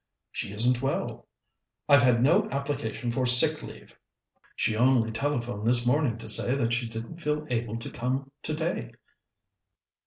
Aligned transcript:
"She 0.31 0.51
isn't 0.51 0.81
well." 0.81 1.27
"I've 1.87 2.01
had 2.01 2.21
no 2.21 2.49
application 2.49 3.11
for 3.11 3.27
sick 3.27 3.61
leave." 3.61 3.99
"She 4.55 4.75
only 4.75 5.11
telephoned 5.11 5.67
this 5.67 5.85
morning 5.85 6.17
to 6.17 6.27
say 6.27 6.55
that 6.55 6.73
she 6.73 6.89
didn't 6.89 7.21
feel 7.21 7.45
able 7.51 7.77
to 7.77 7.91
come 7.91 8.31
today." 8.41 8.93